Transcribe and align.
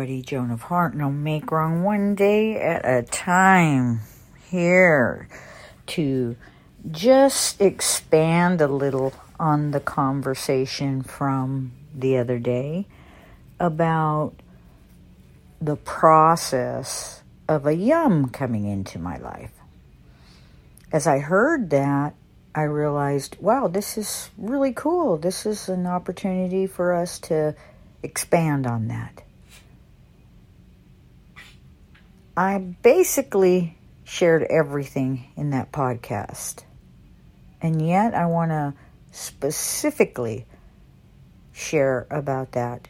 everybody. 0.00 0.22
Joan 0.22 0.50
of 0.50 0.62
Heart. 0.62 0.94
No 0.94 1.10
make 1.10 1.52
wrong 1.52 1.82
one 1.82 2.14
day 2.14 2.58
at 2.58 2.86
a 2.86 3.02
time. 3.02 4.00
Here 4.48 5.28
to 5.88 6.36
just 6.90 7.60
expand 7.60 8.62
a 8.62 8.66
little 8.66 9.12
on 9.38 9.72
the 9.72 9.80
conversation 9.80 11.02
from 11.02 11.72
the 11.94 12.16
other 12.16 12.38
day 12.38 12.86
about 13.58 14.32
the 15.60 15.76
process 15.76 17.22
of 17.46 17.66
a 17.66 17.74
yum 17.74 18.30
coming 18.30 18.64
into 18.64 18.98
my 18.98 19.18
life. 19.18 19.52
As 20.90 21.06
I 21.06 21.18
heard 21.18 21.68
that, 21.70 22.14
I 22.54 22.62
realized, 22.62 23.36
wow, 23.38 23.68
this 23.68 23.98
is 23.98 24.30
really 24.38 24.72
cool. 24.72 25.18
This 25.18 25.44
is 25.44 25.68
an 25.68 25.86
opportunity 25.86 26.66
for 26.66 26.94
us 26.94 27.18
to 27.18 27.54
expand 28.02 28.66
on 28.66 28.88
that. 28.88 29.24
I 32.40 32.56
basically 32.56 33.76
shared 34.02 34.44
everything 34.44 35.30
in 35.36 35.50
that 35.50 35.72
podcast. 35.72 36.64
And 37.60 37.86
yet, 37.86 38.14
I 38.14 38.24
want 38.24 38.50
to 38.50 38.72
specifically 39.10 40.46
share 41.52 42.06
about 42.10 42.52
that 42.52 42.88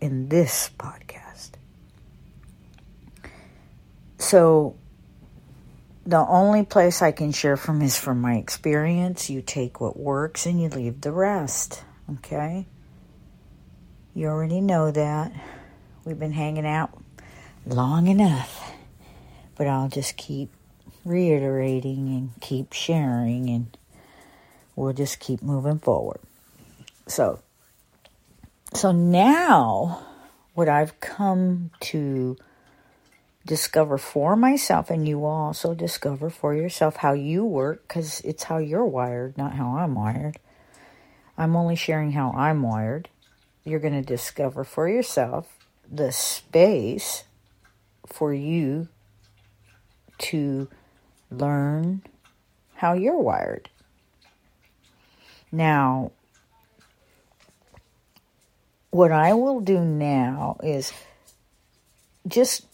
in 0.00 0.28
this 0.28 0.70
podcast. 0.78 1.54
So, 4.18 4.76
the 6.06 6.24
only 6.24 6.64
place 6.64 7.02
I 7.02 7.10
can 7.10 7.32
share 7.32 7.56
from 7.56 7.82
is 7.82 7.98
from 7.98 8.20
my 8.20 8.36
experience. 8.36 9.28
You 9.28 9.42
take 9.42 9.80
what 9.80 9.98
works 9.98 10.46
and 10.46 10.62
you 10.62 10.68
leave 10.68 11.00
the 11.00 11.10
rest. 11.10 11.82
Okay? 12.18 12.68
You 14.14 14.28
already 14.28 14.60
know 14.60 14.92
that. 14.92 15.32
We've 16.04 16.20
been 16.20 16.30
hanging 16.30 16.66
out 16.66 16.96
long 17.66 18.06
enough. 18.06 18.71
But 19.62 19.68
I'll 19.68 19.88
just 19.88 20.16
keep 20.16 20.50
reiterating 21.04 22.08
and 22.08 22.30
keep 22.40 22.72
sharing 22.72 23.48
and 23.48 23.78
we'll 24.74 24.92
just 24.92 25.20
keep 25.20 25.40
moving 25.40 25.78
forward. 25.78 26.18
So 27.06 27.38
so 28.74 28.90
now 28.90 30.04
what 30.54 30.68
I've 30.68 30.98
come 30.98 31.70
to 31.92 32.36
discover 33.46 33.98
for 33.98 34.34
myself 34.34 34.90
and 34.90 35.06
you 35.06 35.20
will 35.20 35.28
also 35.28 35.74
discover 35.74 36.28
for 36.28 36.56
yourself 36.56 36.96
how 36.96 37.12
you 37.12 37.44
work 37.44 37.86
cuz 37.86 38.20
it's 38.22 38.42
how 38.42 38.58
you're 38.58 38.84
wired, 38.84 39.38
not 39.38 39.52
how 39.52 39.76
I'm 39.76 39.94
wired. 39.94 40.38
I'm 41.38 41.54
only 41.54 41.76
sharing 41.76 42.10
how 42.10 42.32
I'm 42.32 42.64
wired 42.64 43.10
you're 43.62 43.78
going 43.78 43.94
to 43.94 44.02
discover 44.02 44.64
for 44.64 44.88
yourself 44.88 45.56
the 45.88 46.10
space 46.10 47.22
for 48.08 48.34
you 48.34 48.88
to 50.18 50.68
learn 51.30 52.02
how 52.74 52.92
you're 52.94 53.18
wired. 53.18 53.68
Now, 55.50 56.12
what 58.90 59.12
I 59.12 59.34
will 59.34 59.60
do 59.60 59.80
now 59.80 60.58
is 60.62 60.92
just, 62.26 62.66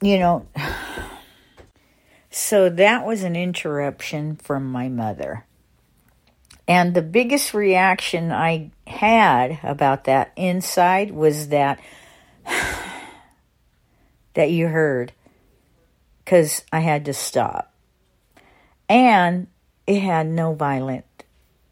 you 0.00 0.18
know, 0.18 0.46
so 2.30 2.68
that 2.68 3.06
was 3.06 3.22
an 3.22 3.36
interruption 3.36 4.36
from 4.36 4.70
my 4.70 4.88
mother. 4.88 5.44
And 6.66 6.94
the 6.94 7.02
biggest 7.02 7.52
reaction 7.52 8.32
I 8.32 8.70
had 8.86 9.58
about 9.62 10.04
that 10.04 10.32
inside 10.36 11.10
was 11.10 11.48
that 11.48 11.78
that 14.34 14.50
you 14.50 14.68
heard 14.68 15.12
cuz 16.26 16.62
I 16.72 16.80
had 16.80 17.04
to 17.06 17.14
stop. 17.14 17.72
And 18.88 19.46
it 19.86 20.00
had 20.00 20.26
no 20.26 20.54
violent 20.54 21.04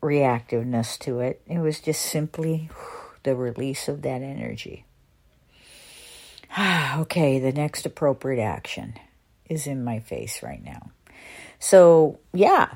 reactiveness 0.02 0.98
to 1.00 1.20
it. 1.20 1.40
It 1.46 1.58
was 1.58 1.80
just 1.80 2.02
simply 2.02 2.68
the 3.22 3.36
release 3.36 3.88
of 3.88 4.02
that 4.02 4.22
energy. 4.22 4.84
okay, 6.96 7.38
the 7.38 7.52
next 7.52 7.86
appropriate 7.86 8.42
action 8.42 8.94
is 9.48 9.66
in 9.66 9.84
my 9.84 10.00
face 10.00 10.42
right 10.42 10.62
now. 10.62 10.90
So, 11.58 12.18
yeah, 12.32 12.74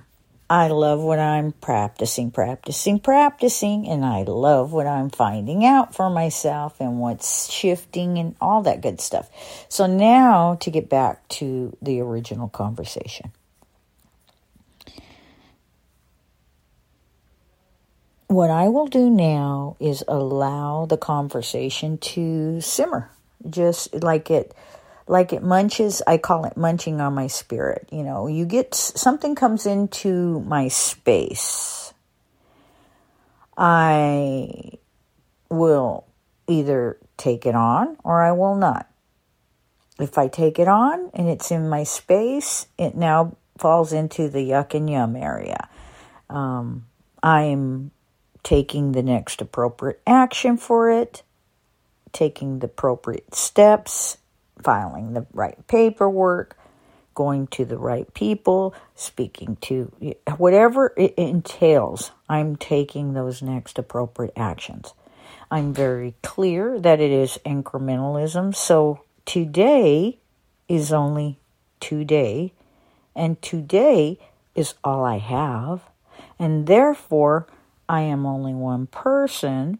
I 0.48 0.68
love 0.68 1.00
what 1.00 1.18
I'm 1.18 1.52
practicing, 1.52 2.30
practicing, 2.30 3.00
practicing, 3.00 3.88
and 3.88 4.04
I 4.04 4.22
love 4.22 4.72
what 4.72 4.86
I'm 4.86 5.10
finding 5.10 5.64
out 5.64 5.92
for 5.92 6.08
myself 6.08 6.80
and 6.80 7.00
what's 7.00 7.50
shifting 7.50 8.16
and 8.18 8.36
all 8.40 8.62
that 8.62 8.80
good 8.80 9.00
stuff. 9.00 9.28
So 9.68 9.86
now 9.86 10.54
to 10.60 10.70
get 10.70 10.88
back 10.88 11.26
to 11.28 11.76
the 11.82 12.00
original 12.00 12.48
conversation. 12.48 13.32
What 18.28 18.50
I 18.50 18.68
will 18.68 18.86
do 18.86 19.10
now 19.10 19.76
is 19.80 20.04
allow 20.06 20.86
the 20.86 20.96
conversation 20.96 21.98
to 21.98 22.60
simmer, 22.60 23.10
just 23.50 23.94
like 23.94 24.30
it 24.30 24.54
like 25.08 25.32
it 25.32 25.42
munches 25.42 26.02
i 26.06 26.18
call 26.18 26.44
it 26.44 26.56
munching 26.56 27.00
on 27.00 27.14
my 27.14 27.26
spirit 27.26 27.88
you 27.90 28.02
know. 28.02 28.26
You 28.26 28.44
get 28.44 28.74
something 28.74 29.34
comes 29.34 29.66
into 29.66 30.40
my 30.40 30.68
space. 30.68 31.92
I 33.56 34.72
will 35.48 36.04
either 36.46 36.98
take 37.16 37.46
it 37.46 37.54
on 37.54 37.96
or 38.04 38.22
i 38.22 38.32
will 38.32 38.56
not. 38.56 38.88
If 39.98 40.18
i 40.18 40.28
take 40.28 40.58
it 40.58 40.68
on 40.68 41.10
and 41.14 41.28
it's 41.28 41.50
in 41.50 41.68
my 41.68 41.84
space 41.84 42.66
it 42.76 42.94
now 42.94 43.36
falls 43.56 43.92
into 43.92 44.28
the 44.28 44.50
yuck 44.50 44.74
and 44.74 44.90
yum 44.90 45.16
area. 45.16 45.68
Um, 46.28 46.86
i'm 47.22 47.92
taking 48.42 48.92
the 48.92 49.02
next 49.02 49.40
appropriate 49.40 50.00
action 50.06 50.56
for 50.56 50.90
it 50.90 51.22
taking 52.12 52.58
the 52.60 52.66
appropriate 52.66 53.34
steps 53.34 54.18
filing 54.62 55.12
the 55.12 55.26
right 55.32 55.66
paperwork, 55.66 56.56
going 57.14 57.46
to 57.48 57.64
the 57.64 57.78
right 57.78 58.12
people, 58.14 58.74
speaking 58.94 59.56
to 59.62 59.90
whatever 60.36 60.92
it 60.96 61.14
entails, 61.16 62.12
I'm 62.28 62.56
taking 62.56 63.14
those 63.14 63.42
next 63.42 63.78
appropriate 63.78 64.34
actions. 64.36 64.92
I'm 65.50 65.72
very 65.72 66.14
clear 66.22 66.78
that 66.80 67.00
it 67.00 67.10
is 67.10 67.38
incrementalism. 67.46 68.54
So 68.54 69.00
today 69.24 70.18
is 70.68 70.92
only 70.92 71.38
today, 71.80 72.52
and 73.14 73.40
today 73.40 74.18
is 74.54 74.74
all 74.84 75.04
I 75.04 75.18
have, 75.18 75.82
and 76.38 76.66
therefore 76.66 77.46
I 77.88 78.02
am 78.02 78.26
only 78.26 78.52
one 78.52 78.88
person, 78.88 79.78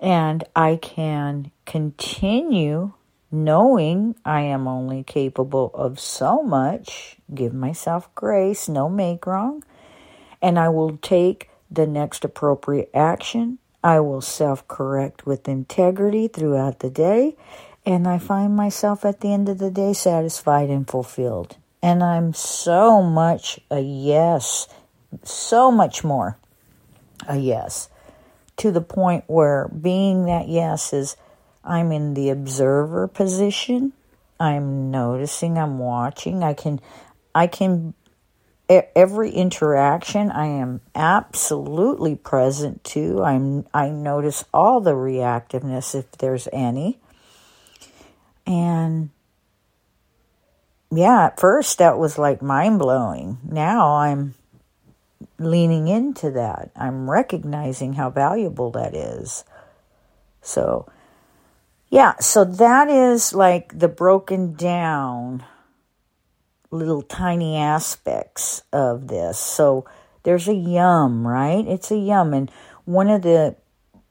and 0.00 0.44
I 0.54 0.76
can 0.76 1.50
continue 1.66 2.92
knowing 3.30 4.14
I 4.24 4.42
am 4.42 4.66
only 4.66 5.02
capable 5.02 5.70
of 5.74 6.00
so 6.00 6.42
much, 6.42 7.16
give 7.34 7.52
myself 7.52 8.12
grace, 8.14 8.68
no 8.68 8.88
make 8.88 9.26
wrong, 9.26 9.62
and 10.40 10.58
I 10.58 10.68
will 10.68 10.96
take 10.98 11.50
the 11.70 11.86
next 11.86 12.24
appropriate 12.24 12.90
action. 12.94 13.58
I 13.82 14.00
will 14.00 14.20
self 14.20 14.66
correct 14.66 15.26
with 15.26 15.48
integrity 15.48 16.28
throughout 16.28 16.80
the 16.80 16.90
day, 16.90 17.36
and 17.84 18.06
I 18.08 18.18
find 18.18 18.56
myself 18.56 19.04
at 19.04 19.20
the 19.20 19.32
end 19.32 19.48
of 19.48 19.58
the 19.58 19.70
day 19.70 19.92
satisfied 19.92 20.70
and 20.70 20.88
fulfilled. 20.88 21.56
And 21.82 22.02
I'm 22.02 22.34
so 22.34 23.02
much 23.02 23.60
a 23.70 23.80
yes, 23.80 24.68
so 25.22 25.70
much 25.70 26.02
more 26.02 26.38
a 27.28 27.36
yes, 27.36 27.88
to 28.56 28.70
the 28.70 28.80
point 28.80 29.24
where 29.26 29.68
being 29.68 30.24
that 30.26 30.48
yes 30.48 30.92
is 30.92 31.16
I'm 31.68 31.92
in 31.92 32.14
the 32.14 32.30
observer 32.30 33.06
position. 33.06 33.92
I'm 34.40 34.90
noticing, 34.90 35.58
I'm 35.58 35.78
watching. 35.78 36.42
I 36.42 36.54
can 36.54 36.80
I 37.34 37.46
can 37.46 37.94
every 38.68 39.30
interaction 39.30 40.30
I 40.30 40.46
am 40.46 40.80
absolutely 40.94 42.16
present 42.16 42.84
to. 42.84 43.22
I'm 43.22 43.66
I 43.72 43.90
notice 43.90 44.44
all 44.52 44.80
the 44.80 44.92
reactiveness 44.92 45.94
if 45.94 46.10
there's 46.12 46.48
any. 46.52 46.98
And 48.46 49.10
yeah, 50.90 51.26
at 51.26 51.40
first 51.40 51.78
that 51.78 51.98
was 51.98 52.18
like 52.18 52.40
mind 52.40 52.78
blowing. 52.78 53.38
Now 53.44 53.96
I'm 53.96 54.34
leaning 55.38 55.88
into 55.88 56.30
that. 56.30 56.70
I'm 56.76 57.10
recognizing 57.10 57.94
how 57.94 58.10
valuable 58.10 58.70
that 58.72 58.94
is. 58.94 59.44
So 60.40 60.88
yeah, 61.90 62.16
so 62.18 62.44
that 62.44 62.88
is 62.88 63.34
like 63.34 63.78
the 63.78 63.88
broken 63.88 64.54
down 64.54 65.44
little 66.70 67.02
tiny 67.02 67.56
aspects 67.56 68.62
of 68.72 69.08
this. 69.08 69.38
So 69.38 69.86
there's 70.22 70.48
a 70.48 70.54
yum, 70.54 71.26
right? 71.26 71.66
It's 71.66 71.90
a 71.90 71.96
yum. 71.96 72.34
And 72.34 72.50
one 72.84 73.08
of 73.08 73.22
the, 73.22 73.56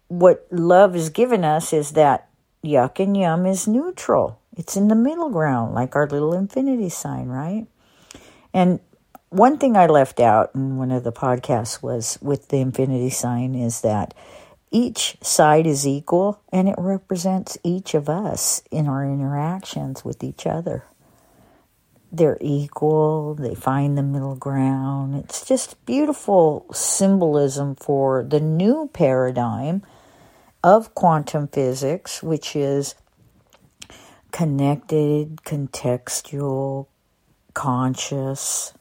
what 0.08 0.48
love 0.50 0.94
has 0.94 1.10
given 1.10 1.44
us 1.44 1.74
is 1.74 1.92
that 1.92 2.30
yuck 2.64 3.00
and 3.00 3.16
yum 3.16 3.46
is 3.46 3.68
neutral. 3.68 4.42
It's 4.56 4.76
in 4.76 4.88
the 4.88 4.96
middle 4.96 5.30
ground, 5.30 5.76
like 5.76 5.96
our 5.96 6.08
little 6.08 6.34
infinity 6.34 6.90
sign, 6.90 7.28
right? 7.28 7.68
And 8.54 8.80
one 9.30 9.60
thing 9.60 9.78
I 9.78 9.86
left 9.86 10.20
out 10.20 10.52
in 10.56 10.78
one 10.78 10.90
of 10.90 11.04
the 11.04 11.12
podcasts 11.12 11.84
was 11.84 12.18
with 12.22 12.48
the 12.48 12.58
infinity 12.58 13.12
sign 13.12 13.54
is 13.54 13.82
that 13.82 14.16
each 14.72 15.18
side 15.22 15.66
is 15.66 15.88
equal 15.88 16.42
and 16.52 16.68
it 16.68 16.76
represents 16.78 17.58
each 17.64 17.94
of 17.94 18.10
us 18.10 18.62
in 18.72 18.88
our 18.88 19.06
interactions 19.06 20.04
with 20.04 20.24
each 20.24 20.46
other. 20.46 20.86
They're 22.12 22.38
equal, 22.42 23.36
they 23.36 23.56
find 23.56 23.98
the 23.98 24.04
middle 24.04 24.36
ground. 24.36 25.16
It's 25.16 25.46
just 25.46 25.84
beautiful 25.86 26.66
symbolism 26.74 27.76
for 27.76 28.24
the 28.24 28.40
new 28.40 28.90
paradigm 28.94 29.84
of 30.64 30.96
quantum 30.96 31.48
physics, 31.48 32.24
which 32.24 32.56
is 32.56 32.96
connected, 34.32 35.38
contextual, 35.44 36.88
conscious, 37.54 38.74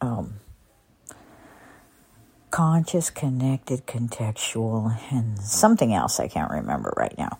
um, 0.00 0.40
conscious, 2.56 3.10
connected, 3.10 3.86
contextual, 3.86 4.98
and 5.12 5.38
something 5.38 5.92
else 5.92 6.18
I 6.18 6.26
can't 6.26 6.50
remember 6.50 6.90
right 6.96 7.12
now. 7.18 7.38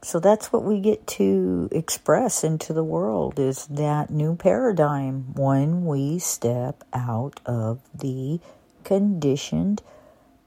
So 0.00 0.20
that's 0.20 0.50
what 0.50 0.64
we 0.64 0.80
get 0.80 1.06
to 1.18 1.68
express 1.70 2.42
into 2.42 2.72
the 2.72 2.82
world 2.82 3.38
is 3.38 3.66
that 3.66 4.08
new 4.08 4.34
paradigm 4.34 5.34
when 5.34 5.84
we 5.84 6.18
step 6.18 6.82
out 6.94 7.40
of 7.44 7.82
the 7.94 8.40
conditioned, 8.84 9.82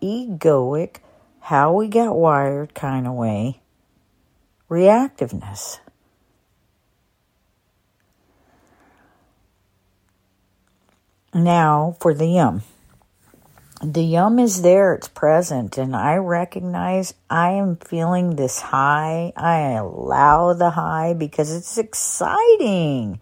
egoic, 0.01 0.95
how 1.41 1.71
we 1.71 1.89
got 1.89 2.17
wired 2.17 2.73
kind 2.73 3.05
of 3.05 3.13
way, 3.13 3.61
reactiveness. 4.67 5.77
Now 11.35 11.97
for 11.99 12.15
the 12.15 12.29
yum. 12.29 12.63
The 13.81 14.03
yum 14.03 14.39
is 14.39 14.61
there, 14.61 14.93
it's 14.93 15.07
present, 15.07 15.77
and 15.77 15.95
I 15.95 16.15
recognize 16.15 17.13
I 17.29 17.51
am 17.51 17.77
feeling 17.77 18.35
this 18.35 18.59
high. 18.59 19.31
I 19.37 19.71
allow 19.71 20.53
the 20.53 20.71
high 20.71 21.13
because 21.13 21.53
it's 21.53 21.77
exciting 21.77 23.19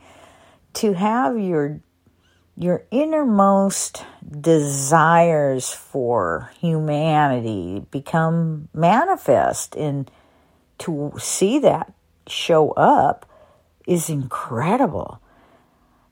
to 0.74 0.94
have 0.94 1.40
your 1.40 1.82
your 2.60 2.86
innermost 2.90 4.04
desires 4.42 5.72
for 5.72 6.52
humanity 6.60 7.86
become 7.92 8.68
manifest 8.74 9.76
and 9.76 10.10
to 10.80 11.14
see 11.20 11.60
that 11.60 11.94
show 12.26 12.72
up 12.72 13.28
is 13.86 14.10
incredible 14.10 15.22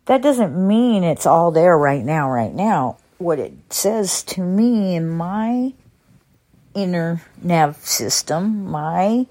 that 0.06 0.22
doesn't 0.22 0.56
mean 0.56 1.04
it's 1.04 1.26
all 1.26 1.52
there 1.52 1.78
right 1.78 2.04
now, 2.04 2.30
right 2.30 2.54
now. 2.54 2.98
What 3.18 3.40
it 3.40 3.54
says 3.70 4.24
to 4.24 4.42
me 4.42 4.96
in 4.96 5.10
my 5.10 5.74
inner 6.74 7.22
nav 7.42 7.78
system, 7.78 8.66
my 8.66 9.28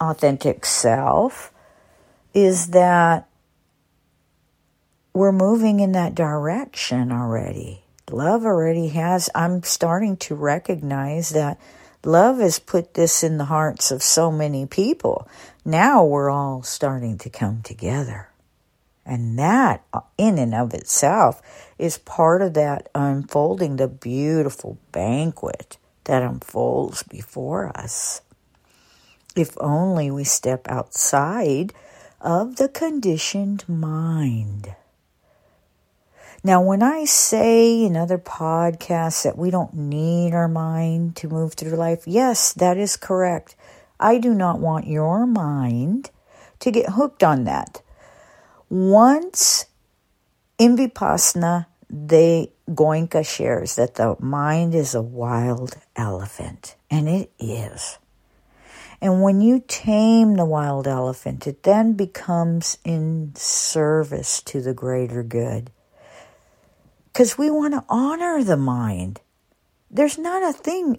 authentic 0.00 0.64
self, 0.64 1.52
is 2.32 2.68
that 2.68 3.28
we're 5.12 5.32
moving 5.32 5.80
in 5.80 5.92
that 5.92 6.14
direction 6.14 7.12
already. 7.12 7.82
Love 8.10 8.44
already 8.44 8.88
has, 8.88 9.30
I'm 9.34 9.62
starting 9.62 10.16
to 10.18 10.34
recognize 10.34 11.30
that 11.30 11.58
love 12.04 12.38
has 12.38 12.58
put 12.58 12.94
this 12.94 13.24
in 13.24 13.38
the 13.38 13.46
hearts 13.46 13.90
of 13.90 14.02
so 14.02 14.30
many 14.30 14.66
people. 14.66 15.26
Now 15.64 16.04
we're 16.04 16.30
all 16.30 16.62
starting 16.62 17.18
to 17.18 17.30
come 17.30 17.62
together. 17.62 18.28
And 19.06 19.38
that, 19.38 19.84
uh, 19.92 20.00
in 20.16 20.38
and 20.38 20.54
of 20.54 20.72
itself, 20.72 21.42
is 21.78 21.98
part 21.98 22.40
of 22.40 22.54
that 22.54 22.88
unfolding, 22.94 23.76
the 23.76 23.88
beautiful 23.88 24.78
banquet 24.92 25.76
that 26.04 26.22
unfolds 26.22 27.02
before 27.02 27.76
us. 27.76 28.22
If 29.36 29.56
only 29.60 30.10
we 30.10 30.24
step 30.24 30.66
outside 30.68 31.74
of 32.20 32.56
the 32.56 32.68
conditioned 32.68 33.68
mind. 33.68 34.74
Now, 36.46 36.60
when 36.60 36.82
I 36.82 37.06
say 37.06 37.84
in 37.84 37.96
other 37.96 38.18
podcasts 38.18 39.24
that 39.24 39.38
we 39.38 39.50
don't 39.50 39.72
need 39.74 40.34
our 40.34 40.48
mind 40.48 41.16
to 41.16 41.28
move 41.28 41.54
through 41.54 41.76
life, 41.76 42.02
yes, 42.06 42.52
that 42.52 42.76
is 42.76 42.96
correct. 42.98 43.56
I 43.98 44.18
do 44.18 44.34
not 44.34 44.60
want 44.60 44.86
your 44.86 45.26
mind 45.26 46.10
to 46.60 46.70
get 46.70 46.90
hooked 46.90 47.22
on 47.22 47.44
that. 47.44 47.80
Once 48.74 49.66
in 50.58 50.76
Vipassana, 50.76 51.66
the 51.88 52.50
Goenka 52.68 53.24
shares 53.24 53.76
that 53.76 53.94
the 53.94 54.16
mind 54.18 54.74
is 54.74 54.96
a 54.96 55.00
wild 55.00 55.76
elephant, 55.94 56.74
and 56.90 57.08
it 57.08 57.30
is. 57.38 57.98
And 59.00 59.22
when 59.22 59.40
you 59.40 59.62
tame 59.68 60.34
the 60.34 60.44
wild 60.44 60.88
elephant, 60.88 61.46
it 61.46 61.62
then 61.62 61.92
becomes 61.92 62.78
in 62.84 63.30
service 63.36 64.42
to 64.42 64.60
the 64.60 64.74
greater 64.74 65.22
good. 65.22 65.70
Because 67.12 67.38
we 67.38 67.52
want 67.52 67.74
to 67.74 67.84
honor 67.88 68.42
the 68.42 68.56
mind. 68.56 69.20
There's 69.88 70.18
not 70.18 70.42
a 70.42 70.52
thing 70.52 70.98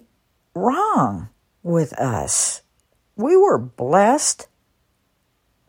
wrong 0.54 1.28
with 1.62 1.92
us. 2.00 2.62
We 3.16 3.36
were 3.36 3.58
blessed 3.58 4.48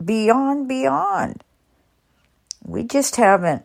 beyond, 0.01 0.69
beyond. 0.69 1.43
We 2.67 2.83
just 2.83 3.15
haven't 3.15 3.63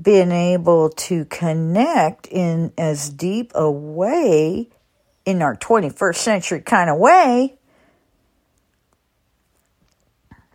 been 0.00 0.32
able 0.32 0.90
to 0.90 1.24
connect 1.26 2.26
in 2.26 2.72
as 2.76 3.08
deep 3.08 3.52
a 3.54 3.70
way 3.70 4.68
in 5.24 5.42
our 5.42 5.54
21st 5.54 6.16
century 6.16 6.60
kind 6.60 6.90
of 6.90 6.98
way 6.98 7.54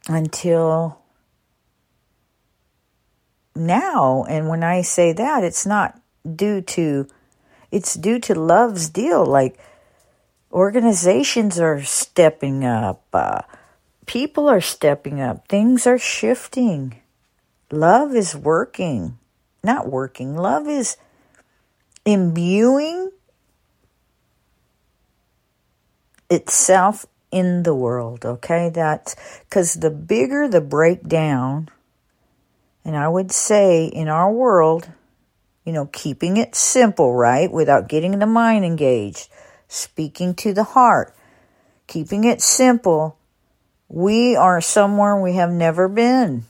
until 0.09 0.99
now. 3.55 4.25
And 4.27 4.49
when 4.49 4.61
I 4.61 4.81
say 4.81 5.13
that, 5.13 5.45
it's 5.45 5.65
not 5.65 5.97
due 6.35 6.59
to, 6.61 7.07
it's 7.71 7.93
due 7.93 8.19
to 8.19 8.35
love's 8.35 8.89
deal. 8.89 9.25
Like 9.25 9.57
organizations 10.51 11.57
are 11.57 11.81
stepping 11.83 12.65
up, 12.65 13.01
uh, 13.13 13.43
people 14.07 14.49
are 14.49 14.59
stepping 14.59 15.21
up, 15.21 15.47
things 15.47 15.87
are 15.87 15.97
shifting. 15.97 16.99
Love 17.75 18.15
is 18.15 18.33
working, 18.33 19.17
not 19.61 19.89
working. 19.89 20.37
Love 20.37 20.65
is 20.65 20.95
imbuing 22.05 23.11
itself 26.29 27.05
in 27.31 27.63
the 27.63 27.75
world, 27.75 28.25
okay? 28.25 28.69
That's 28.69 29.15
because 29.41 29.73
the 29.73 29.89
bigger 29.89 30.47
the 30.47 30.61
breakdown, 30.61 31.67
and 32.85 32.95
I 32.95 33.09
would 33.09 33.31
say 33.33 33.85
in 33.85 34.07
our 34.07 34.31
world, 34.31 34.87
you 35.65 35.73
know, 35.73 35.87
keeping 35.87 36.37
it 36.37 36.55
simple, 36.55 37.13
right? 37.13 37.51
Without 37.51 37.89
getting 37.89 38.19
the 38.19 38.25
mind 38.25 38.63
engaged, 38.63 39.27
speaking 39.67 40.33
to 40.35 40.53
the 40.53 40.63
heart, 40.63 41.13
keeping 41.87 42.23
it 42.23 42.41
simple, 42.41 43.17
we 43.89 44.33
are 44.33 44.61
somewhere 44.61 45.19
we 45.19 45.33
have 45.33 45.51
never 45.51 45.89
been. 45.89 46.45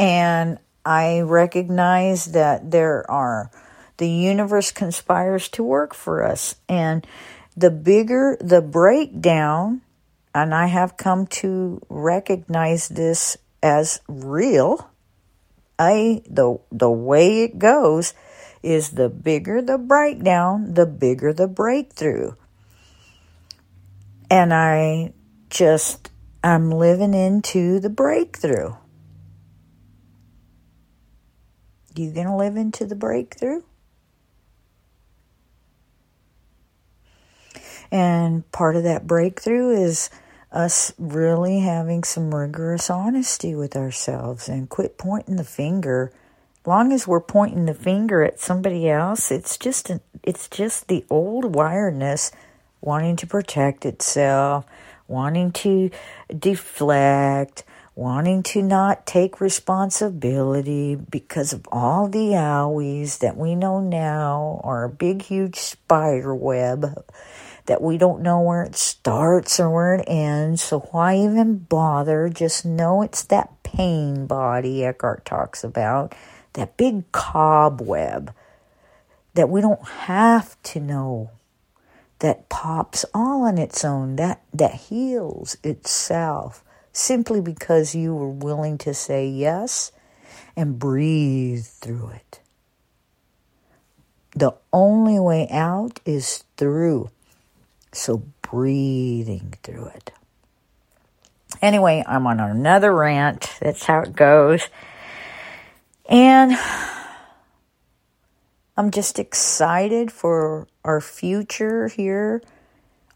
And 0.00 0.58
I 0.82 1.20
recognize 1.20 2.32
that 2.32 2.70
there 2.70 3.08
are, 3.10 3.50
the 3.98 4.08
universe 4.08 4.72
conspires 4.72 5.50
to 5.50 5.62
work 5.62 5.92
for 5.92 6.24
us. 6.24 6.54
And 6.70 7.06
the 7.54 7.70
bigger 7.70 8.38
the 8.40 8.62
breakdown, 8.62 9.82
and 10.34 10.54
I 10.54 10.68
have 10.68 10.96
come 10.96 11.26
to 11.26 11.82
recognize 11.90 12.88
this 12.88 13.36
as 13.62 14.00
real, 14.08 14.90
I, 15.78 16.22
the, 16.26 16.58
the 16.72 16.90
way 16.90 17.42
it 17.42 17.58
goes 17.58 18.14
is 18.62 18.92
the 18.92 19.10
bigger 19.10 19.60
the 19.60 19.76
breakdown, 19.76 20.72
the 20.72 20.86
bigger 20.86 21.34
the 21.34 21.46
breakthrough. 21.46 22.32
And 24.30 24.54
I 24.54 25.12
just, 25.50 26.10
I'm 26.42 26.70
living 26.70 27.12
into 27.12 27.80
the 27.80 27.90
breakthrough. 27.90 28.76
You 32.00 32.10
going 32.12 32.26
to 32.26 32.34
live 32.34 32.56
into 32.56 32.86
the 32.86 32.94
breakthrough? 32.94 33.60
And 37.90 38.50
part 38.52 38.74
of 38.74 38.84
that 38.84 39.06
breakthrough 39.06 39.70
is 39.70 40.08
us 40.50 40.94
really 40.98 41.60
having 41.60 42.02
some 42.02 42.34
rigorous 42.34 42.88
honesty 42.88 43.54
with 43.54 43.76
ourselves 43.76 44.48
and 44.48 44.70
quit 44.70 44.96
pointing 44.96 45.36
the 45.36 45.44
finger. 45.44 46.10
Long 46.64 46.90
as 46.90 47.06
we're 47.06 47.20
pointing 47.20 47.66
the 47.66 47.74
finger 47.74 48.22
at 48.22 48.40
somebody 48.40 48.88
else, 48.88 49.30
it's 49.30 49.58
just 49.58 49.90
it's 50.22 50.48
just 50.48 50.88
the 50.88 51.04
old 51.10 51.54
wiredness 51.54 52.32
wanting 52.80 53.16
to 53.16 53.26
protect 53.26 53.84
itself, 53.84 54.64
wanting 55.06 55.52
to 55.52 55.90
deflect, 56.36 57.64
wanting 58.00 58.42
to 58.42 58.62
not 58.62 59.04
take 59.04 59.42
responsibility 59.42 60.94
because 60.94 61.52
of 61.52 61.68
all 61.70 62.08
the 62.08 62.30
owies 62.30 63.18
that 63.18 63.36
we 63.36 63.54
know 63.54 63.78
now 63.78 64.58
are 64.64 64.84
a 64.84 64.88
big, 64.88 65.20
huge 65.20 65.56
spider 65.56 66.34
web 66.34 67.04
that 67.66 67.82
we 67.82 67.98
don't 67.98 68.22
know 68.22 68.40
where 68.40 68.62
it 68.62 68.74
starts 68.74 69.60
or 69.60 69.68
where 69.68 69.94
it 69.96 70.04
ends. 70.08 70.62
So 70.62 70.78
why 70.78 71.18
even 71.18 71.58
bother? 71.58 72.30
Just 72.30 72.64
know 72.64 73.02
it's 73.02 73.22
that 73.24 73.62
pain 73.62 74.26
body 74.26 74.82
Eckhart 74.82 75.26
talks 75.26 75.62
about, 75.62 76.14
that 76.54 76.78
big 76.78 77.12
cobweb 77.12 78.32
that 79.34 79.50
we 79.50 79.60
don't 79.60 79.86
have 79.86 80.56
to 80.62 80.80
know 80.80 81.30
that 82.20 82.48
pops 82.48 83.04
all 83.12 83.42
on 83.42 83.58
its 83.58 83.84
own, 83.84 84.16
that, 84.16 84.40
that 84.54 84.72
heals 84.72 85.58
itself 85.62 86.64
simply 86.92 87.40
because 87.40 87.94
you 87.94 88.14
were 88.14 88.30
willing 88.30 88.78
to 88.78 88.94
say 88.94 89.26
yes 89.28 89.92
and 90.56 90.78
breathe 90.78 91.64
through 91.64 92.08
it. 92.08 92.40
The 94.32 94.52
only 94.72 95.18
way 95.18 95.48
out 95.50 96.00
is 96.04 96.44
through. 96.56 97.10
So 97.92 98.22
breathing 98.42 99.54
through 99.62 99.86
it. 99.86 100.12
Anyway, 101.60 102.02
I'm 102.06 102.26
on 102.26 102.40
another 102.40 102.94
rant. 102.94 103.56
That's 103.60 103.84
how 103.84 104.00
it 104.00 104.14
goes. 104.14 104.68
And 106.08 106.56
I'm 108.76 108.90
just 108.90 109.18
excited 109.18 110.10
for 110.10 110.66
our 110.84 111.00
future 111.00 111.88
here. 111.88 112.42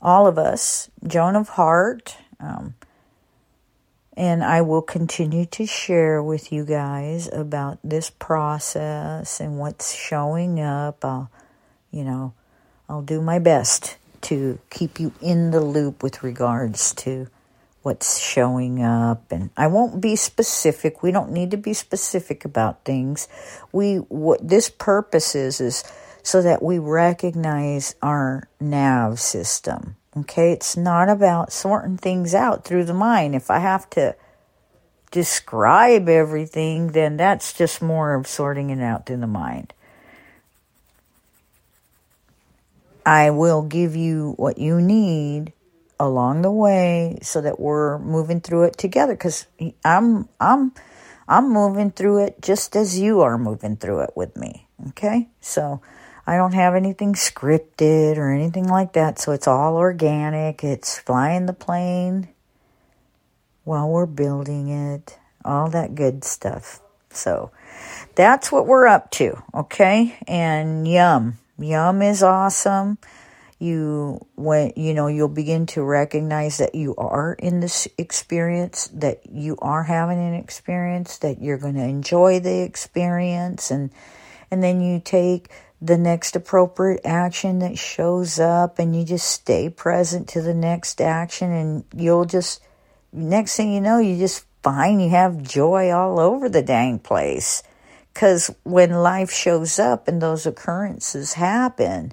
All 0.03 0.27
of 0.27 0.37
us, 0.37 0.91
Joan 1.07 1.37
of 1.37 1.51
Heart. 1.51 2.17
Um, 2.39 2.75
and 4.17 4.45
I 4.45 4.63
will 4.63 4.83
continue 4.83 5.45
to 5.47 5.67
share 5.67 6.23
with 6.23 6.53
you 6.53 6.65
guys 6.65 7.29
about 7.33 7.79
this 7.83 8.11
process 8.11 9.41
and 9.41 9.59
what's 9.59 9.95
showing 9.95 10.61
up. 10.61 11.05
I'll, 11.05 11.31
you 11.91 12.05
know, 12.05 12.33
I'll 12.89 13.03
do 13.03 13.21
my 13.21 13.39
best 13.39 13.97
to 14.23 14.59
keep 14.71 15.01
you 15.01 15.13
in 15.21 15.51
the 15.51 15.61
loop 15.61 16.03
with 16.03 16.23
regards 16.23 16.95
to 16.95 17.29
what's 17.83 18.19
showing 18.19 18.83
up 18.83 19.31
and 19.31 19.51
I 19.57 19.67
won't 19.67 20.01
be 20.01 20.17
specific. 20.17 21.03
We 21.03 21.11
don't 21.11 21.33
need 21.33 21.51
to 21.51 21.59
be 21.59 21.75
specific 21.75 22.45
about 22.45 22.85
things. 22.85 23.29
We 23.73 23.97
what 23.97 24.49
this 24.49 24.71
purpose 24.71 25.35
is 25.35 25.61
is 25.61 25.85
so 26.23 26.41
that 26.41 26.63
we 26.63 26.79
recognize 26.79 27.95
our 28.01 28.49
nav 28.59 29.21
system. 29.21 29.97
Okay? 30.17 30.53
It's 30.53 30.77
not 30.77 31.09
about 31.09 31.53
sorting 31.53 31.97
things 31.97 32.35
out 32.35 32.65
through 32.65 32.85
the 32.85 32.95
mind. 32.95 33.35
If 33.35 33.51
I 33.51 33.59
have 33.59 33.89
to 33.91 34.17
describe 35.11 36.09
everything, 36.09 36.89
then 36.93 37.17
that's 37.17 37.53
just 37.53 37.81
more 37.81 38.15
of 38.15 38.27
sorting 38.27 38.71
it 38.71 38.81
out 38.81 39.07
through 39.07 39.19
the 39.19 39.27
mind. 39.27 39.73
I 43.07 43.31
will 43.31 43.63
give 43.63 43.95
you 43.95 44.35
what 44.37 44.59
you 44.59 44.81
need 44.81 45.53
along 46.01 46.43
the 46.43 46.51
way 46.51 47.19
so 47.23 47.41
that 47.41 47.61
we're 47.61 47.99
moving 47.99 48.41
through 48.41 48.65
it 48.65 48.77
together 48.77 49.15
cuz 49.15 49.47
I'm 49.85 50.29
I'm 50.41 50.73
I'm 51.29 51.53
moving 51.53 51.91
through 51.91 52.25
it 52.25 52.43
just 52.43 52.77
as 52.77 52.99
you 52.99 53.21
are 53.21 53.39
moving 53.39 53.77
through 53.77 54.01
it 54.01 54.11
with 54.17 54.37
me. 54.37 54.67
Okay? 54.89 55.29
So 55.41 55.81
I 56.27 56.37
don't 56.37 56.55
have 56.55 56.75
anything 56.75 57.15
scripted 57.15 58.17
or 58.17 58.33
anything 58.33 58.67
like 58.69 58.95
that. 58.95 59.19
So 59.19 59.33
it's 59.33 59.47
all 59.47 59.77
organic. 59.77 60.65
It's 60.65 60.99
flying 60.99 61.47
the 61.47 61.53
plane 61.53 62.29
while 63.65 63.89
we're 63.89 64.07
building 64.07 64.69
it. 64.69 65.19
All 65.45 65.69
that 65.71 65.95
good 65.95 66.25
stuff. 66.25 66.81
So 67.11 67.51
that's 68.15 68.51
what 68.51 68.67
we're 68.67 68.87
up 68.87 69.11
to. 69.13 69.43
Okay? 69.55 70.17
And 70.27 70.89
yum. 70.89 71.39
Yum 71.59 72.03
is 72.03 72.23
awesome 72.23 72.99
you 73.65 74.21
when 74.35 74.73
you 74.77 74.93
know 74.95 75.07
you'll 75.07 75.29
begin 75.29 75.65
to 75.65 75.83
recognize 75.83 76.59
that 76.59 76.75
you 76.75 76.95
are 76.97 77.35
in 77.35 77.61
this 77.61 77.89
experience 77.97 78.89
that 78.89 79.21
you 79.31 79.57
are 79.61 79.85
having 79.85 80.19
an 80.19 80.35
experience 80.35 81.19
that 81.19 81.41
you're 81.41 81.59
going 81.59 81.75
to 81.75 81.83
enjoy 81.83 82.39
the 82.41 82.61
experience 82.61 83.71
and 83.71 83.91
and 84.51 84.63
then 84.63 84.81
you 84.81 85.01
take 85.01 85.49
the 85.85 85.99
next 85.99 86.35
appropriate 86.35 87.03
action 87.05 87.59
that 87.59 87.77
shows 87.77 88.41
up 88.41 88.79
and 88.79 88.97
you 88.97 89.05
just 89.05 89.29
stay 89.29 89.69
present 89.69 90.27
to 90.27 90.41
the 90.41 90.55
next 90.55 90.99
action 90.99 91.53
and 91.53 91.85
you'll 91.95 92.25
just 92.25 92.63
next 93.13 93.55
thing 93.55 93.75
you 93.75 93.83
know 93.83 93.99
you 93.99 94.17
just 94.17 94.47
find 94.63 95.03
you 95.03 95.11
have 95.11 95.43
joy 95.43 95.91
all 95.91 96.19
over 96.19 96.49
the 96.49 96.63
dang 96.63 96.99
place 96.99 97.63
because 98.15 98.51
when 98.63 98.93
life 98.93 99.31
shows 99.31 99.79
up 99.79 100.09
and 100.09 100.23
those 100.23 100.47
occurrences 100.47 101.35
happen 101.35 102.13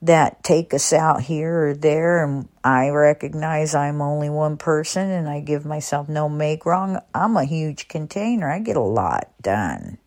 that 0.00 0.44
take 0.44 0.72
us 0.72 0.92
out 0.92 1.22
here 1.22 1.68
or 1.68 1.74
there 1.74 2.24
and 2.24 2.48
I 2.62 2.90
recognize 2.90 3.74
I'm 3.74 4.00
only 4.00 4.30
one 4.30 4.56
person 4.56 5.10
and 5.10 5.28
I 5.28 5.40
give 5.40 5.64
myself 5.64 6.08
no 6.08 6.28
make 6.28 6.66
wrong, 6.66 7.00
I'm 7.12 7.36
a 7.36 7.44
huge 7.44 7.88
container. 7.88 8.50
I 8.50 8.60
get 8.60 8.76
a 8.76 8.80
lot 8.80 9.30
done. 9.40 9.98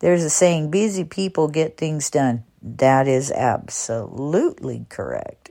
There's 0.00 0.24
a 0.24 0.30
saying, 0.30 0.70
busy 0.70 1.04
people 1.04 1.48
get 1.48 1.76
things 1.76 2.10
done. 2.10 2.44
That 2.62 3.06
is 3.06 3.30
absolutely 3.30 4.86
correct. 4.88 5.50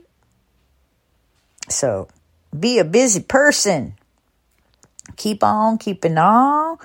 So 1.68 2.08
be 2.58 2.78
a 2.78 2.84
busy 2.84 3.20
person. 3.20 3.94
Keep 5.16 5.42
on 5.42 5.78
keeping 5.78 6.18
on. 6.18 6.78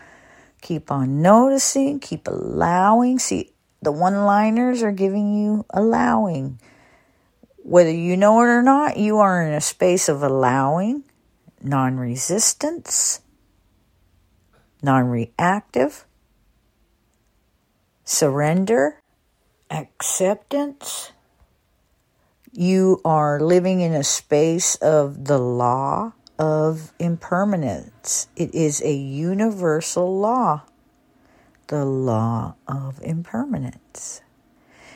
Keep 0.61 0.91
on 0.91 1.21
noticing. 1.21 1.99
Keep 1.99 2.27
allowing. 2.27 3.19
See, 3.19 3.51
the 3.81 3.91
one 3.91 4.25
liners 4.25 4.83
are 4.83 4.91
giving 4.91 5.33
you 5.33 5.65
allowing. 5.71 6.59
Whether 7.63 7.91
you 7.91 8.15
know 8.15 8.41
it 8.41 8.45
or 8.45 8.61
not, 8.61 8.97
you 8.97 9.17
are 9.17 9.41
in 9.41 9.53
a 9.53 9.61
space 9.61 10.07
of 10.07 10.21
allowing, 10.21 11.03
non 11.61 11.97
resistance, 11.97 13.21
non 14.83 15.05
reactive, 15.05 16.05
surrender, 18.05 19.01
acceptance. 19.69 21.11
You 22.53 23.01
are 23.03 23.41
living 23.41 23.81
in 23.81 23.93
a 23.93 24.03
space 24.03 24.75
of 24.75 25.25
the 25.25 25.37
law 25.37 26.13
of 26.39 26.93
impermanence. 26.99 28.29
It 28.37 28.55
is 28.55 28.81
a 28.81 28.93
universal 28.93 30.17
law 30.17 30.63
the 31.67 31.85
law 31.85 32.55
of 32.67 32.99
impermanence. 33.01 34.21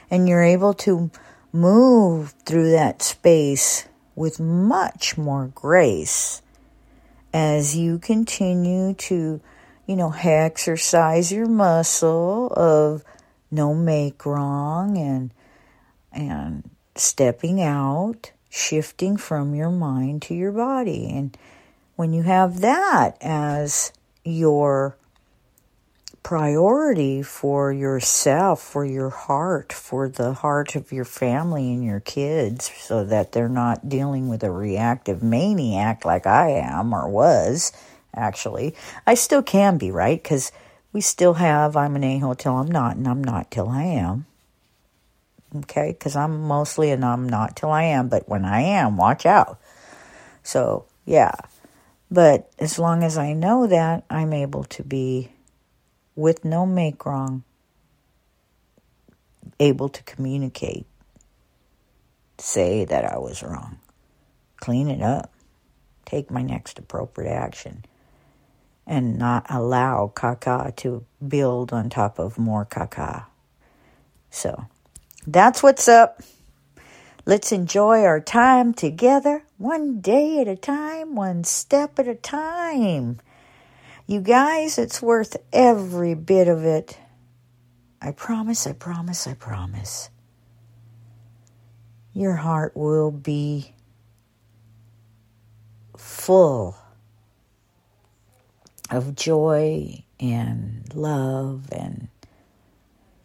And 0.10 0.28
you're 0.28 0.44
able 0.44 0.74
to 0.76 1.12
move 1.52 2.34
through 2.46 2.72
that 2.72 3.02
space 3.02 3.88
with 4.16 4.40
much 4.40 5.18
more 5.18 5.52
grace 5.54 6.42
as 7.34 7.78
you 7.78 8.00
continue 8.00 8.94
to, 8.94 9.40
you 9.90 9.96
know, 9.96 10.14
exercise 10.24 11.32
your 11.32 11.48
muscle 11.48 12.54
of 12.56 13.04
no 13.50 13.74
make 13.74 14.24
wrong 14.24 15.00
and 15.00 15.32
and 16.14 16.70
stepping 16.94 17.60
out, 17.60 18.32
shifting 18.52 19.18
from 19.18 19.56
your 19.56 19.72
mind 19.72 20.22
to 20.22 20.36
your 20.36 20.52
body. 20.52 21.10
And 21.10 21.36
when 21.96 22.14
you 22.14 22.22
have 22.22 22.62
that 22.62 23.18
as 23.20 23.92
your 24.24 24.96
priority 26.22 27.24
for 27.24 27.74
yourself, 27.74 28.62
for 28.62 28.86
your 28.86 29.10
heart, 29.10 29.74
for 29.74 30.08
the 30.08 30.34
heart 30.34 30.76
of 30.76 30.92
your 30.92 31.06
family 31.06 31.74
and 31.74 31.84
your 31.84 32.02
kids, 32.02 32.70
so 32.78 33.04
that 33.06 33.32
they're 33.32 33.50
not 33.50 33.90
dealing 33.90 34.30
with 34.30 34.44
a 34.44 34.52
reactive 34.52 35.24
maniac 35.24 36.06
like 36.06 36.28
I 36.28 36.52
am 36.52 36.94
or 36.94 37.10
was, 37.10 37.72
actually. 38.14 38.76
I 39.06 39.14
still 39.14 39.44
can 39.44 39.78
be, 39.78 39.92
right? 39.92 40.22
Because 40.22 40.52
we 40.92 41.02
still 41.02 41.36
have, 41.36 41.76
I'm 41.76 41.96
an 41.96 42.04
a 42.04 42.18
hole 42.20 42.36
till 42.36 42.58
I'm 42.58 42.72
not, 42.72 42.96
and 42.96 43.08
I'm 43.08 43.24
not 43.24 43.52
till 43.52 43.70
I 43.70 43.84
am. 43.84 44.26
Okay? 45.56 45.92
Because 45.92 46.16
I'm 46.16 46.42
mostly 46.42 46.92
an 46.92 47.04
I'm 47.04 47.28
not 47.28 47.56
till 47.56 47.70
I 47.70 47.84
am, 47.84 48.10
but 48.10 48.28
when 48.28 48.46
I 48.46 48.62
am, 48.62 48.98
watch 48.98 49.26
out. 49.26 49.60
So, 50.44 50.86
yeah. 51.06 51.34
But 52.12 52.52
as 52.58 52.80
long 52.80 53.04
as 53.04 53.18
I 53.18 53.34
know 53.34 53.68
that, 53.68 54.04
I'm 54.10 54.34
able 54.34 54.64
to 54.66 54.84
be 54.84 55.32
with 56.16 56.44
no 56.44 56.66
make 56.66 57.06
wrong, 57.06 57.44
able 59.60 59.90
to 59.90 60.04
communicate, 60.04 60.86
say 62.38 62.84
that 62.86 63.06
I 63.06 63.18
was 63.18 63.44
wrong, 63.44 63.78
clean 64.58 64.90
it 64.90 65.02
up, 65.02 65.32
take 66.06 66.32
my 66.32 66.42
next 66.42 66.80
appropriate 66.80 67.32
action, 67.32 67.86
and 68.90 69.20
not 69.20 69.46
allow 69.52 70.12
caca 70.16 70.76
to 70.76 71.06
build 71.26 71.72
on 71.72 71.92
top 71.92 72.18
of 72.18 72.40
more 72.40 72.66
caca. 72.66 73.26
So 74.32 74.66
that's 75.28 75.62
what's 75.62 75.88
up. 75.88 76.24
Let's 77.24 77.52
enjoy 77.52 78.04
our 78.04 78.20
time 78.20 78.74
together, 78.74 79.44
one 79.60 80.02
day 80.02 80.42
at 80.42 80.48
a 80.48 80.56
time, 80.56 81.14
one 81.14 81.44
step 81.44 82.00
at 82.00 82.08
a 82.08 82.16
time. 82.16 83.20
You 84.08 84.22
guys, 84.22 84.80
it's 84.80 85.04
worth 85.04 85.38
every 85.54 86.16
bit 86.16 86.48
of 86.48 86.66
it. 86.66 86.98
I 88.02 88.12
promise, 88.12 88.66
I 88.66 88.74
promise, 88.74 89.28
I 89.28 89.36
promise. 89.36 90.10
Your 92.12 92.38
heart 92.38 92.76
will 92.76 93.12
be 93.12 93.76
full 95.96 96.79
of 98.90 99.16
joy 99.16 100.04
and 100.20 100.94
love 100.94 101.70
and 101.72 102.10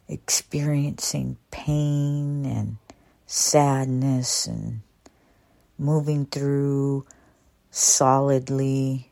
experiencing 0.07 1.37
pain 1.51 2.45
and 2.45 2.77
sadness 3.25 4.45
and 4.47 4.81
moving 5.77 6.25
through 6.25 7.05
solidly, 7.71 9.09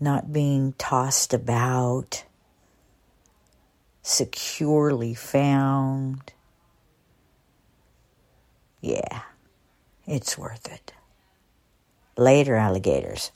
not 0.00 0.32
being 0.32 0.72
tossed 0.78 1.34
about, 1.34 2.24
securely 4.02 5.14
found. 5.14 6.32
Yeah, 8.80 9.20
it's 10.06 10.38
worth 10.38 10.72
it. 10.72 10.92
Later, 12.16 12.56
alligators. 12.56 13.30